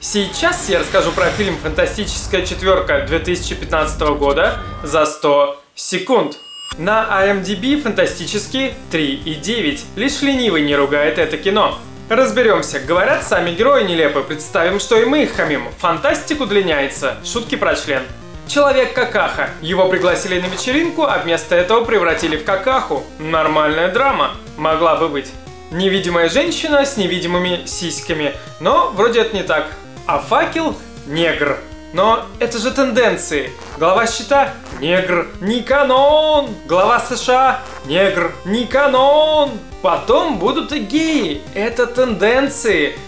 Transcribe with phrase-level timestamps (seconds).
[0.00, 6.38] Сейчас я расскажу про фильм «Фантастическая четверка» 2015 года за 100 секунд.
[6.78, 9.80] На IMDb фантастический 3,9.
[9.96, 11.78] Лишь ленивый не ругает это кино.
[12.08, 12.78] Разберемся.
[12.80, 14.22] Говорят, сами герои нелепы.
[14.22, 15.68] Представим, что и мы их хамим.
[15.78, 17.16] Фантастик удлиняется.
[17.24, 18.02] Шутки про член.
[18.46, 19.50] Человек какаха.
[19.60, 23.02] Его пригласили на вечеринку, а вместо этого превратили в какаху.
[23.18, 24.32] Нормальная драма.
[24.56, 25.32] Могла бы быть.
[25.70, 28.34] Невидимая женщина с невидимыми сиськами.
[28.60, 29.66] Но вроде это не так.
[30.06, 30.76] А факел–
[31.06, 31.58] негр.
[31.92, 33.50] Но это же тенденции.
[33.78, 36.50] Глава щита– негр, не канон.
[36.66, 39.50] Глава США– негр, не канон.
[39.82, 41.42] Потом будут и геи.
[41.54, 42.98] Это тенденции.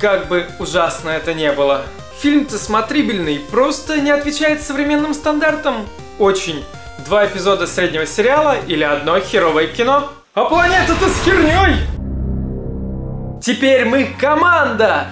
[0.00, 1.82] Как бы ужасно это не было.
[2.20, 5.86] Фильм-то смотрибельный, просто не отвечает современным стандартам.
[6.18, 6.64] Очень.
[7.06, 10.10] Два эпизода среднего сериала или одно херовое кино.
[10.34, 11.97] А планета-то с херней!
[13.40, 15.06] Теперь мы команда!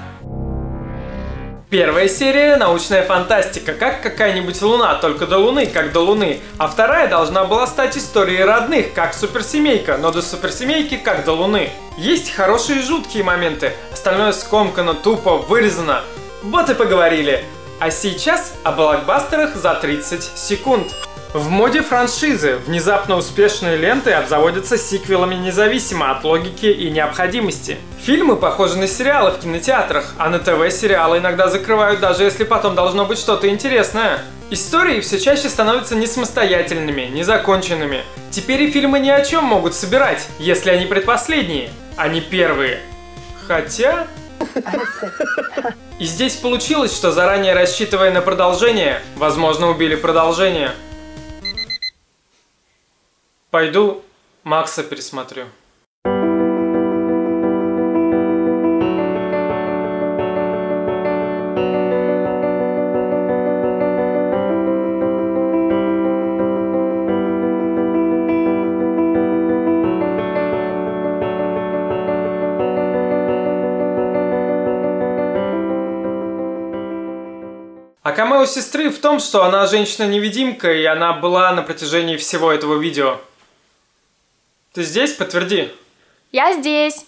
[1.71, 6.41] Первая серия– научная фантастика, как какая-нибудь луна, только до луны, как до луны.
[6.59, 11.71] А вторая должна была стать историей родных, как суперсемейка, но до суперсемейки, как до луны.
[11.97, 16.03] Есть хорошие и жуткие моменты, остальное скомкано, тупо, вырезано.
[16.43, 17.45] Вот и поговорили.
[17.79, 20.95] А сейчас о блокбастерах за 30 секунд.
[21.35, 27.77] В моде франшизы внезапно успешные ленты обзаводятся сиквелами независимо от логики и необходимости.
[28.01, 32.75] Фильмы похожи на сериалы в кинотеатрах, а на ТВ сериалы иногда закрывают, даже если потом
[32.75, 34.21] должно быть что-то интересное.
[34.51, 38.03] Истории все чаще становятся не самостоятельными, незаконченными.
[38.31, 42.81] Теперь и фильмы ни о чем могут собирать, если они предпоследние, а не первые.
[43.47, 44.07] Хотя...
[45.99, 50.73] И здесь получилось, что заранее рассчитывая на продолжение, возможно убили продолжение.
[53.57, 54.03] Пойду
[54.45, 55.47] Макса пересмотрю.
[78.03, 82.79] А камео сестры в том, что она женщина-невидимка, и она была на протяжении всего этого
[82.79, 83.19] видео.
[84.77, 85.15] Ты здесь?
[85.15, 85.71] Подтверди.
[86.33, 87.07] Я здесь.